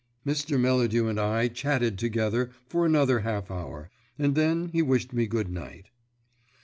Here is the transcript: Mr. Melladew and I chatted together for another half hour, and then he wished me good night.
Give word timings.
Mr. 0.25 0.59
Melladew 0.59 1.05
and 1.07 1.19
I 1.19 1.47
chatted 1.47 1.99
together 1.99 2.49
for 2.67 2.87
another 2.87 3.19
half 3.19 3.51
hour, 3.51 3.91
and 4.17 4.33
then 4.33 4.69
he 4.69 4.81
wished 4.81 5.13
me 5.13 5.27
good 5.27 5.51
night. 5.51 5.91